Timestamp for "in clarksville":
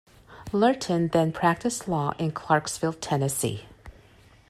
2.17-2.93